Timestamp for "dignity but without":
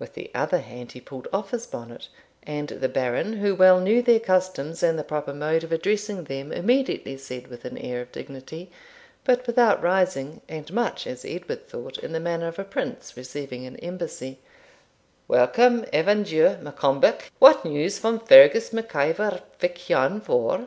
8.10-9.80